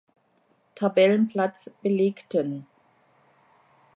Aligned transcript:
Tabellenplatz 0.75 1.69
belegten. 1.83 2.65